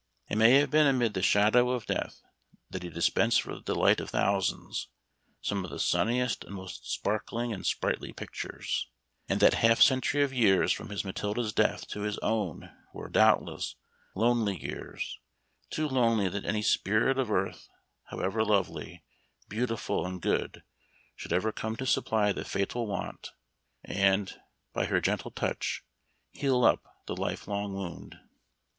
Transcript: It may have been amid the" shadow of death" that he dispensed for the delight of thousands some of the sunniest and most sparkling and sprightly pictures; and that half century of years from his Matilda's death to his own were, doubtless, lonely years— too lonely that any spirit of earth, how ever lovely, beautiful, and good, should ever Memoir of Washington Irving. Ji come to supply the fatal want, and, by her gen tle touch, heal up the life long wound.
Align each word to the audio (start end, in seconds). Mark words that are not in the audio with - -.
It 0.31 0.35
may 0.39 0.53
have 0.55 0.71
been 0.71 0.87
amid 0.87 1.13
the" 1.13 1.21
shadow 1.21 1.69
of 1.69 1.85
death" 1.85 2.23
that 2.71 2.81
he 2.81 2.89
dispensed 2.89 3.43
for 3.43 3.53
the 3.53 3.61
delight 3.61 3.99
of 3.99 4.09
thousands 4.09 4.87
some 5.43 5.63
of 5.63 5.69
the 5.69 5.77
sunniest 5.77 6.43
and 6.43 6.55
most 6.55 6.91
sparkling 6.91 7.53
and 7.53 7.63
sprightly 7.63 8.11
pictures; 8.11 8.87
and 9.29 9.39
that 9.41 9.53
half 9.53 9.79
century 9.79 10.23
of 10.23 10.33
years 10.33 10.71
from 10.73 10.89
his 10.89 11.05
Matilda's 11.05 11.53
death 11.53 11.87
to 11.89 12.01
his 12.01 12.17
own 12.23 12.71
were, 12.95 13.09
doubtless, 13.09 13.75
lonely 14.15 14.59
years— 14.59 15.19
too 15.69 15.87
lonely 15.87 16.27
that 16.29 16.45
any 16.45 16.63
spirit 16.63 17.19
of 17.19 17.29
earth, 17.31 17.69
how 18.05 18.21
ever 18.21 18.43
lovely, 18.43 19.03
beautiful, 19.49 20.07
and 20.07 20.19
good, 20.19 20.63
should 21.15 21.31
ever 21.31 21.53
Memoir 21.53 21.53
of 21.53 21.53
Washington 21.53 21.53
Irving. 21.53 21.53
Ji 21.53 21.61
come 21.61 21.75
to 21.75 21.91
supply 21.91 22.31
the 22.31 22.45
fatal 22.49 22.87
want, 22.87 23.29
and, 23.83 24.39
by 24.73 24.85
her 24.87 24.99
gen 24.99 25.19
tle 25.19 25.29
touch, 25.29 25.83
heal 26.31 26.65
up 26.65 26.87
the 27.05 27.15
life 27.15 27.47
long 27.47 27.75
wound. 27.75 28.17